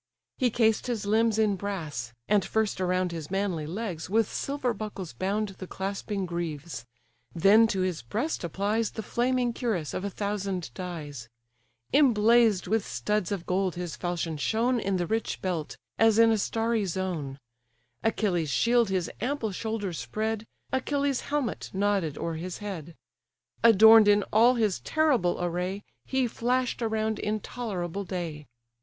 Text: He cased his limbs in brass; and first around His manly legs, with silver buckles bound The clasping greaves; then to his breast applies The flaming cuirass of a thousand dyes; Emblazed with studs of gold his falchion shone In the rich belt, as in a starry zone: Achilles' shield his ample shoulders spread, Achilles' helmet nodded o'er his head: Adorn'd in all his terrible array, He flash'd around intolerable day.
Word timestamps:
He 0.39 0.49
cased 0.49 0.87
his 0.87 1.05
limbs 1.05 1.37
in 1.37 1.55
brass; 1.57 2.11
and 2.27 2.43
first 2.43 2.81
around 2.81 3.11
His 3.11 3.29
manly 3.29 3.67
legs, 3.67 4.09
with 4.09 4.27
silver 4.33 4.73
buckles 4.73 5.13
bound 5.13 5.49
The 5.49 5.67
clasping 5.67 6.25
greaves; 6.25 6.87
then 7.35 7.67
to 7.67 7.81
his 7.81 8.01
breast 8.01 8.43
applies 8.43 8.89
The 8.89 9.03
flaming 9.03 9.53
cuirass 9.53 9.93
of 9.93 10.03
a 10.03 10.09
thousand 10.09 10.71
dyes; 10.73 11.29
Emblazed 11.93 12.65
with 12.65 12.83
studs 12.83 13.31
of 13.31 13.45
gold 13.45 13.75
his 13.75 13.95
falchion 13.95 14.37
shone 14.37 14.79
In 14.79 14.97
the 14.97 15.05
rich 15.05 15.39
belt, 15.39 15.77
as 15.99 16.17
in 16.17 16.31
a 16.31 16.37
starry 16.39 16.85
zone: 16.87 17.37
Achilles' 18.03 18.49
shield 18.49 18.89
his 18.89 19.11
ample 19.21 19.51
shoulders 19.51 19.99
spread, 19.99 20.47
Achilles' 20.71 21.21
helmet 21.29 21.69
nodded 21.75 22.17
o'er 22.17 22.37
his 22.37 22.57
head: 22.57 22.95
Adorn'd 23.63 24.07
in 24.07 24.23
all 24.33 24.55
his 24.55 24.79
terrible 24.79 25.37
array, 25.39 25.83
He 26.05 26.25
flash'd 26.25 26.81
around 26.81 27.19
intolerable 27.19 28.03
day. 28.03 28.47